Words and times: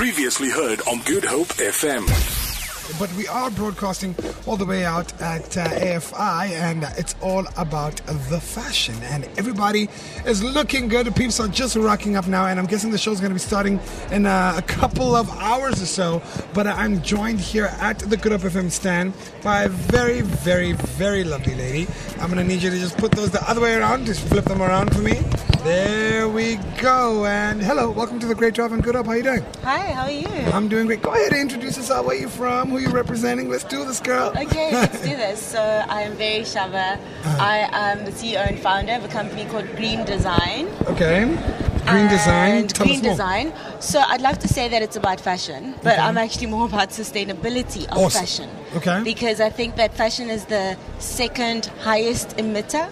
Previously 0.00 0.48
heard 0.48 0.80
on 0.88 1.00
Good 1.00 1.26
Hope 1.26 1.48
FM. 1.48 2.08
but 2.98 3.12
we 3.16 3.26
are 3.28 3.50
broadcasting 3.50 4.16
all 4.46 4.56
the 4.56 4.64
way 4.64 4.82
out 4.82 5.12
at 5.20 5.58
uh, 5.58 5.68
AFI, 5.68 6.52
and 6.52 6.84
it's 6.96 7.14
all 7.20 7.44
about 7.58 7.96
the 8.30 8.40
fashion. 8.40 8.94
And 9.02 9.24
everybody 9.36 9.90
is 10.24 10.42
looking 10.42 10.88
good. 10.88 11.14
Peeps 11.14 11.38
are 11.38 11.48
just 11.48 11.76
rocking 11.76 12.16
up 12.16 12.26
now, 12.26 12.46
and 12.46 12.58
I'm 12.58 12.64
guessing 12.64 12.90
the 12.90 12.96
show's 12.96 13.20
going 13.20 13.28
to 13.28 13.34
be 13.34 13.40
starting 13.40 13.78
in 14.10 14.24
uh, 14.24 14.54
a 14.56 14.62
couple 14.62 15.14
of 15.14 15.28
hours 15.36 15.82
or 15.82 15.86
so. 15.86 16.22
But 16.54 16.66
I'm 16.66 17.02
joined 17.02 17.38
here 17.38 17.66
at 17.66 17.98
the 17.98 18.16
Good 18.16 18.32
Hope 18.32 18.40
FM 18.40 18.70
stand 18.70 19.12
by 19.42 19.64
a 19.64 19.68
very, 19.68 20.22
very, 20.22 20.72
very 20.72 21.24
lovely 21.24 21.56
lady. 21.56 21.86
I'm 22.20 22.30
going 22.30 22.38
to 22.38 22.44
need 22.44 22.62
you 22.62 22.70
to 22.70 22.78
just 22.78 22.96
put 22.96 23.12
those 23.12 23.30
the 23.32 23.46
other 23.46 23.60
way 23.60 23.74
around, 23.74 24.06
just 24.06 24.26
flip 24.28 24.46
them 24.46 24.62
around 24.62 24.94
for 24.94 25.02
me. 25.02 25.20
There 25.64 26.26
we 26.26 26.56
go. 26.80 27.26
And 27.26 27.60
hello, 27.62 27.90
welcome 27.90 28.18
to 28.20 28.26
the 28.26 28.34
Great 28.34 28.54
Drive 28.54 28.72
and 28.72 28.82
Good 28.82 28.94
Hope. 28.94 29.04
How 29.04 29.12
you 29.12 29.22
doing? 29.22 29.44
Hi, 29.62 29.92
how 29.92 30.04
are 30.04 30.10
you? 30.10 30.26
I'm 30.54 30.68
doing 30.68 30.86
great. 30.86 31.02
Go 31.02 31.10
ahead 31.12 31.32
and 31.32 31.40
introduce 31.42 31.76
yourself. 31.76 32.06
Where 32.06 32.16
are 32.16 32.18
you 32.18 32.30
from? 32.30 32.70
Who 32.70 32.78
you 32.78 32.88
representing? 32.88 33.50
Let's 33.50 33.64
do 33.64 33.84
this, 33.84 34.00
girl. 34.00 34.32
Okay, 34.38 34.72
let's 34.72 35.02
do 35.02 35.10
this. 35.10 35.38
So 35.38 35.60
I 35.60 36.00
am 36.02 36.14
Vere 36.14 36.44
Shaba. 36.44 36.94
Uh-huh. 36.96 37.36
I 37.38 37.68
am 37.72 38.06
the 38.06 38.10
CEO 38.10 38.48
and 38.48 38.58
founder 38.58 38.92
of 38.94 39.04
a 39.04 39.08
company 39.08 39.44
called 39.44 39.66
Green 39.76 40.02
Design. 40.06 40.66
Okay. 40.86 41.26
Green 41.86 42.08
design. 42.08 42.66
Green 42.68 42.96
us 42.96 43.02
more. 43.02 43.10
Design. 43.12 43.52
So 43.80 44.00
I'd 44.00 44.22
love 44.22 44.38
to 44.38 44.48
say 44.48 44.68
that 44.68 44.80
it's 44.80 44.96
about 44.96 45.20
fashion, 45.20 45.74
but 45.82 45.98
I'm 45.98 46.16
actually 46.16 46.46
more 46.46 46.64
about 46.66 46.88
sustainability 46.88 47.84
of 47.92 47.98
Awesome. 47.98 48.20
fashion. 48.20 48.50
Okay. 48.76 49.02
Because 49.02 49.40
I 49.40 49.50
think 49.50 49.76
that 49.76 49.92
fashion 49.94 50.30
is 50.30 50.46
the 50.46 50.78
second 51.00 51.66
highest 51.80 52.36
emitter 52.38 52.88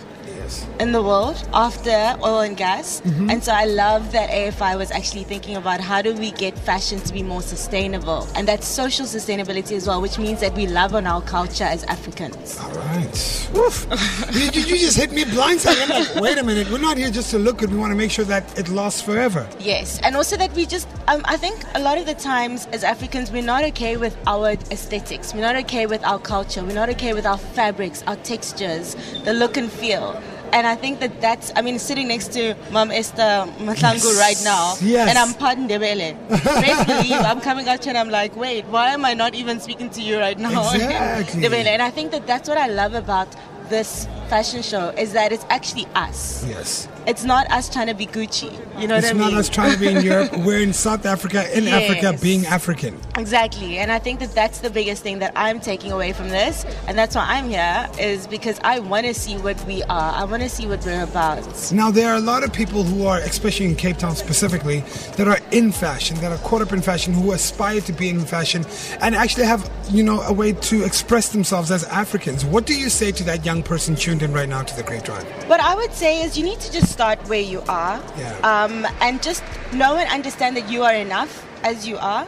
In 0.81 0.93
the 0.93 1.03
world 1.03 1.37
after 1.53 2.17
oil 2.25 2.41
and 2.41 2.57
gas. 2.57 3.01
Mm-hmm. 3.01 3.31
And 3.31 3.43
so 3.45 3.53
I 3.53 3.65
love 3.65 4.13
that 4.13 4.31
AFI 4.31 4.77
was 4.79 4.91
actually 4.91 5.25
thinking 5.25 5.57
about 5.57 5.81
how 5.81 6.03
do 6.03 6.15
we 6.15 6.31
get 6.33 6.59
fashion 6.59 7.01
to 7.01 7.13
be 7.13 7.23
more 7.23 7.43
sustainable. 7.43 8.27
And 8.35 8.47
that's 8.49 8.67
social 8.67 9.07
sustainability 9.07 9.73
as 9.77 9.87
well, 9.87 10.01
which 10.01 10.19
means 10.19 10.41
that 10.41 10.55
we 10.55 10.67
love 10.67 10.95
on 10.95 11.07
our 11.07 11.23
culture 11.23 11.65
as 11.65 11.85
Africans. 11.85 12.59
All 12.61 12.71
right. 12.71 13.49
Woof. 13.55 13.87
you, 14.33 14.63
you- 14.63 14.79
just 14.79 14.97
hit 14.97 15.13
me 15.13 15.25
blindsided. 15.25 15.83
I'm 15.83 15.89
like, 15.91 16.15
wait 16.23 16.39
a 16.39 16.45
minute. 16.45 16.71
We're 16.71 16.79
not 16.79 16.97
here 16.97 17.11
just 17.11 17.31
to 17.33 17.39
look 17.39 17.59
good. 17.59 17.71
We 17.71 17.77
want 17.79 17.91
to 17.91 17.97
make 17.97 18.11
sure 18.11 18.25
that 18.27 18.59
it 18.59 18.69
lasts 18.69 19.03
forever. 19.03 19.49
Yes, 19.59 20.01
and 20.03 20.17
also 20.17 20.37
that 20.37 20.53
we 20.55 20.67
just, 20.67 20.89
um, 21.09 21.23
I 21.25 21.37
think 21.37 21.59
a 21.75 21.81
lot 21.81 21.99
of 21.99 22.07
the 22.07 22.15
times 22.15 22.67
as 22.73 22.85
Africans, 22.85 23.31
we're 23.33 23.43
not 23.43 23.65
okay 23.65 23.97
with 23.97 24.17
our 24.27 24.51
aesthetics. 24.71 25.35
We're 25.35 25.41
not 25.41 25.57
okay 25.57 25.87
with 25.87 26.05
our 26.05 26.19
culture. 26.19 26.63
We're 26.63 26.75
not 26.75 26.89
okay 26.91 27.13
with 27.13 27.27
our 27.27 27.39
fabrics, 27.39 28.03
our 28.07 28.17
textures, 28.17 28.97
the 29.25 29.35
look 29.35 29.57
and 29.57 29.71
feel. 29.71 30.21
And 30.53 30.67
I 30.67 30.75
think 30.75 31.01
that 31.01 31.21
that's, 31.21 31.53
I 31.57 31.63
mean, 31.63 31.79
sitting 31.79 32.09
next 32.09 32.33
to 32.33 32.55
Mom 32.71 32.91
Esther 32.91 33.47
Mahlangu 33.61 34.09
Yes. 34.11 34.19
right 34.27 34.41
now, 34.45 34.75
Yes. 34.81 35.09
and 35.09 35.19
I'm 35.19 35.35
pardon 35.35 35.69
Ndebele. 35.69 36.17
Best 36.29 36.87
believe 36.87 37.13
I'm 37.21 37.41
coming 37.41 37.69
out 37.69 37.87
and 37.87 37.97
I'm 37.99 38.11
like, 38.11 38.35
wait, 38.37 38.65
why 38.67 38.91
am 38.93 39.05
I 39.05 39.15
not 39.15 39.35
even 39.35 39.61
speaking 39.61 39.91
to 39.91 40.01
you 40.03 40.19
right 40.19 40.39
now? 40.39 40.71
Exactly. 40.75 41.47
And 41.69 41.83
I 41.83 41.91
think 41.91 42.11
that 42.13 42.27
that's 42.27 42.49
what 42.49 42.59
I 42.59 42.67
love 42.69 42.95
about 42.95 43.29
this 43.69 44.09
fashion 44.29 44.63
show 44.63 44.89
is 44.91 45.13
that 45.13 45.33
it's 45.33 45.45
actually 45.51 45.87
us. 45.95 46.45
Yes. 46.49 46.89
It's 47.09 47.25
not 47.25 47.51
us 47.51 47.71
trying 47.71 47.87
to 47.87 47.95
be 47.95 48.07
Gucci. 48.07 48.53
You 48.79 48.87
know 48.87 48.97
It's 48.97 49.07
what 49.07 49.17
I 49.17 49.31
not 49.31 49.33
us 49.33 49.49
trying 49.49 49.73
to 49.73 49.81
be 49.81 49.89
in 49.89 50.05
Europe. 50.05 50.31
We're 50.45 50.61
in 50.61 50.75
South 50.75 51.07
Africa, 51.07 51.41
in 51.57 51.67
Africa, 51.67 52.15
being 52.21 52.45
African. 52.45 53.01
Exactly, 53.17 53.79
and 53.79 53.91
I 53.91 53.99
think 53.99 54.21
that 54.21 54.35
that's 54.35 54.59
the 54.59 54.69
biggest 54.69 55.05
thing 55.05 55.19
that 55.21 55.33
I'm 55.35 55.59
taking 55.59 55.91
away 55.91 56.13
from 56.13 56.29
this, 56.29 56.67
and 56.87 56.99
that's 56.99 57.17
why 57.17 57.25
I'm 57.27 57.49
here 57.49 57.89
is 57.99 58.27
because 58.27 58.61
I 58.63 58.81
want 58.81 59.07
to 59.07 59.15
see 59.15 59.39
what 59.39 59.59
we 59.65 59.83
are. 59.85 60.13
I 60.13 60.25
want 60.25 60.43
to 60.43 60.51
see 60.51 60.67
what 60.67 60.85
we're 60.85 61.03
about. 61.03 61.73
Now, 61.73 61.91
there 61.91 62.13
are 62.13 62.17
a 62.17 62.21
lot 62.21 62.45
of 62.45 62.53
people 62.53 62.83
who 62.83 63.07
are, 63.07 63.21
especially 63.21 63.65
in 63.65 63.75
Cape 63.77 63.97
Town 63.97 64.15
specifically, 64.15 64.81
that 65.17 65.27
are 65.27 65.41
in 65.51 65.73
fashion, 65.73 66.19
that 66.19 66.31
are 66.31 66.45
caught 66.47 66.61
up 66.61 66.75
in 66.75 66.83
fashion, 66.83 67.15
who 67.15 67.33
aspire 67.33 67.81
to 67.81 67.93
be 67.95 68.11
in 68.11 68.21
fashion, 68.21 68.67
and 69.01 69.15
actually 69.15 69.47
have, 69.47 69.69
you 69.91 70.03
know, 70.03 70.21
a 70.21 70.33
way 70.33 70.53
to 70.53 70.85
express 70.85 71.31
themselves 71.31 71.71
as 71.71 71.85
Africans. 71.85 72.45
What 72.45 72.67
do 72.67 72.79
you 72.79 72.91
say 72.91 73.13
to 73.13 73.25
that 73.25 73.47
young 73.47 73.63
person 73.63 73.97
tuned 73.97 74.23
in 74.23 74.35
right 74.35 74.49
now 74.49 74.61
to 74.63 74.77
the 74.77 74.83
Great 74.83 75.05
Drive? 75.05 75.25
What 75.49 75.61
I 75.61 75.75
would 75.75 75.95
say 75.95 76.23
is 76.23 76.37
you 76.37 76.45
need 76.45 76.61
to 76.61 76.71
just 76.71 76.98
start 76.99 77.19
where 77.31 77.47
you 77.55 77.63
are, 77.69 77.97
Yeah. 78.19 78.51
um, 78.53 78.75
and 79.01 79.23
just 79.23 79.45
know 79.73 79.93
and 80.03 80.11
understand 80.19 80.57
that 80.59 80.67
you 80.75 80.83
are 80.83 80.97
enough 81.07 81.33
as 81.63 81.87
you 81.87 81.97
are. 82.15 82.27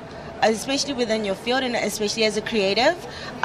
Especially 0.49 0.95
within 0.99 1.23
your 1.29 1.35
field, 1.35 1.63
and 1.63 1.77
especially 1.77 2.25
as 2.25 2.39
a 2.39 2.41
creative, 2.51 2.97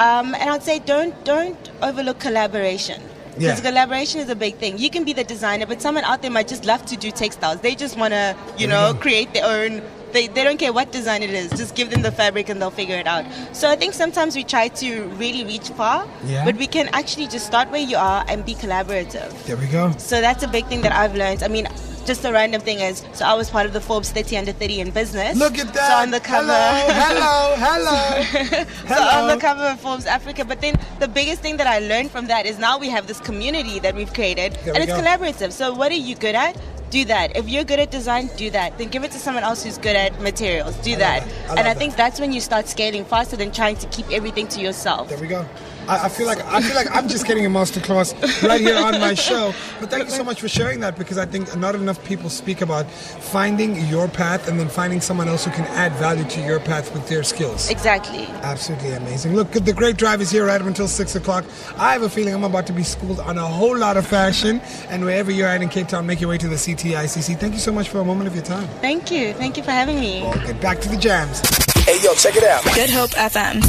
um, 0.03 0.28
and 0.41 0.50
I'd 0.52 0.64
say 0.64 0.75
don't 0.91 1.14
don't 1.30 1.72
overlook 1.88 2.19
collaboration. 2.25 3.02
Yeah. 3.38 3.50
Because 3.50 3.62
collaboration 3.62 4.22
is 4.22 4.29
a 4.29 4.35
big 4.35 4.56
thing. 4.56 4.78
You 4.78 4.90
can 4.90 5.03
be 5.03 5.13
the 5.13 5.23
designer, 5.23 5.66
but 5.66 5.81
someone 5.81 6.03
out 6.03 6.22
there 6.22 6.31
might 6.31 6.47
just 6.47 6.66
love 6.66 6.85
to 6.88 6.96
do 6.97 7.12
textiles. 7.12 7.62
They 7.62 7.75
just 7.75 7.97
want 7.97 8.13
to, 8.13 8.35
you 8.57 8.68
know, 8.68 8.94
go. 8.94 9.00
create 9.00 9.34
their 9.34 9.46
own. 9.46 9.81
They, 10.13 10.28
they 10.28 10.46
don't 10.46 10.57
care 10.57 10.72
what 10.72 10.94
design 10.94 11.23
it 11.23 11.31
is. 11.31 11.50
Just 11.51 11.75
give 11.75 11.90
them 11.90 12.01
the 12.01 12.12
fabric 12.12 12.47
and 12.47 12.62
they'll 12.62 12.72
figure 12.72 12.96
it 12.96 13.06
out. 13.07 13.25
So 13.51 13.69
I 13.69 13.75
think 13.75 13.94
sometimes 13.94 14.34
we 14.35 14.46
try 14.46 14.69
to 14.69 15.03
really 15.18 15.44
reach 15.44 15.68
far, 15.69 16.07
Yeah. 16.25 16.46
but 16.46 16.56
we 16.56 16.68
can 16.68 16.88
actually 16.94 17.28
just 17.28 17.46
start 17.46 17.69
where 17.69 17.81
you 17.81 17.97
are 17.97 18.23
and 18.29 18.46
be 18.46 18.56
collaborative. 18.56 19.29
There 19.46 19.57
we 19.57 19.67
go. 19.67 19.91
So 19.97 20.22
that's 20.22 20.41
a 20.44 20.47
big 20.47 20.67
thing 20.67 20.81
that 20.84 20.94
I've 20.94 21.16
learned. 21.16 21.44
I 21.44 21.50
mean, 21.50 21.67
just 22.05 22.23
a 22.25 22.31
random 22.31 22.61
thing 22.61 22.79
is, 22.79 23.03
so 23.13 23.25
I 23.25 23.33
was 23.33 23.49
part 23.49 23.66
of 23.66 23.73
the 23.73 23.81
Forbes 23.81 24.11
30 24.11 24.38
under 24.38 24.51
30 24.51 24.79
in 24.81 24.91
business. 24.91 25.38
Look 25.38 25.57
at 25.57 25.73
that. 25.73 25.88
So 25.89 25.95
on 25.97 26.11
the 26.11 26.19
cover. 26.19 26.47
Hello, 26.53 27.55
hello, 27.57 28.25
hello. 28.25 28.66
So 28.88 29.01
on 29.01 29.27
the 29.27 29.38
cover 29.38 29.63
of 29.63 29.79
Forbes 29.79 30.05
Africa, 30.05 30.45
but 30.45 30.61
then 30.61 30.75
the 30.99 31.07
biggest 31.07 31.41
thing 31.41 31.57
that 31.57 31.67
I 31.67 31.79
learned 31.79 32.11
from 32.11 32.27
that 32.27 32.45
is 32.45 32.59
now 32.59 32.77
we 32.77 32.89
have 32.89 33.07
this 33.07 33.19
community 33.19 33.79
that 33.79 33.95
we've 33.95 34.13
created, 34.13 34.53
There 34.63 34.73
and 34.75 34.77
we 34.77 34.83
it's 34.83 34.93
go. 34.93 35.01
collaborative. 35.01 35.51
So 35.51 35.73
what 35.73 35.91
are 35.91 35.95
you 35.95 36.16
good 36.16 36.35
at? 36.35 36.55
Do 36.91 37.03
that. 37.05 37.35
If 37.35 37.49
you're 37.49 37.63
good 37.63 37.79
at 37.79 37.89
design, 37.91 38.29
do 38.37 38.51
that. 38.51 38.77
Then 38.77 38.89
give 38.89 39.03
it 39.03 39.11
to 39.11 39.17
someone 39.19 39.43
else 39.43 39.63
who's 39.63 39.77
good 39.79 39.95
at 39.95 40.22
materials. 40.22 40.75
Do 40.77 40.95
that. 40.97 41.25
that. 41.25 41.49
I 41.49 41.49
and 41.51 41.59
I 41.59 41.63
that. 41.73 41.77
think 41.77 41.95
that's 41.95 42.19
when 42.19 42.31
you 42.31 42.39
start 42.39 42.67
scaling 42.67 43.03
faster 43.03 43.35
than 43.35 43.51
trying 43.51 43.75
to 43.77 43.87
keep 43.87 44.09
everything 44.11 44.47
to 44.49 44.61
yourself. 44.61 45.09
There 45.09 45.17
we 45.17 45.27
go. 45.27 45.45
I, 45.88 46.06
I 46.06 46.09
feel 46.09 46.28
like 46.28 46.44
I 46.46 46.62
feel 46.62 46.75
like 46.75 46.88
I'm 46.91 47.07
just 47.07 47.25
getting 47.25 47.46
a 47.46 47.50
masterclass 47.50 48.13
right 48.47 48.62
here 48.62 48.78
on 48.78 49.00
my 49.00 49.13
show. 49.13 49.53
But 49.79 49.90
thank 49.90 50.06
you 50.06 50.12
so 50.12 50.23
much 50.23 50.41
for 50.41 50.47
sharing 50.47 50.79
that 50.81 50.97
because 50.97 51.18
I 51.18 51.25
think 51.25 51.56
not 51.57 51.75
enough 51.75 52.03
people 52.06 52.29
speak 52.29 52.62
about 52.62 52.90
finding 52.90 53.75
your 53.88 54.07
path 54.07 54.47
and 54.47 54.59
then 54.59 54.69
finding 54.69 55.01
someone 55.01 55.28
else 55.28 55.46
who 55.46 55.51
can 55.51 55.66
add 55.66 55.91
value 55.94 56.23
to 56.25 56.41
your 56.41 56.59
path 56.59 56.94
with 56.94 57.07
their 57.07 57.23
skills. 57.23 57.69
Exactly. 57.69 58.25
Absolutely 58.44 58.91
amazing. 58.94 59.35
Look, 59.35 59.51
the 59.51 59.73
great 59.73 59.97
drive 59.97 60.22
is 60.22 60.31
here 60.31 60.46
right 60.46 60.59
up 60.59 60.68
until 60.68 60.88
six 60.88 61.16
o'clock. 61.16 61.46
I 61.78 61.94
have 61.94 62.02
a 62.02 62.09
feeling 62.09 62.34
I'm 62.34 62.44
about 62.44 62.67
to 62.67 62.73
be 62.73 62.84
schooled 62.84 63.19
on 63.19 63.38
a 63.38 63.46
whole 63.46 63.78
lot 63.78 63.97
of 63.97 64.06
fashion. 64.07 64.62
And 64.90 65.03
wherever 65.03 65.31
you're 65.31 65.47
at 65.47 65.62
in 65.62 65.69
Cape 65.69 65.88
Town, 65.88 66.06
make 66.06 66.22
your 66.22 66.29
way 66.29 66.38
to 66.38 66.47
the 66.47 66.56
CTICC. 66.56 67.40
Thank 67.40 67.53
you 67.53 67.59
so 67.59 67.72
much 67.72 67.90
for 67.90 68.00
a 68.00 68.06
moment 68.06 68.28
of 68.28 68.35
your 68.35 68.44
time. 68.44 68.67
Thank 68.81 69.12
you. 69.12 69.34
Thank 69.34 69.57
you 69.57 69.63
for 69.63 69.72
having 69.72 70.00
me. 70.00 70.22
We'll 70.22 70.46
get 70.46 70.59
back 70.62 70.79
to 70.81 70.90
the 70.90 70.97
jams. 70.97 71.41
Hey, 71.85 72.02
yo, 72.02 72.16
check 72.16 72.35
it 72.35 72.44
out. 72.44 72.63
Good 72.73 72.90
Hope 72.90 73.12
FM. 73.12 73.62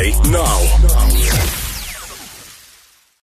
GoodHopeFM.co.za 0.00 0.30
now. 0.30 1.59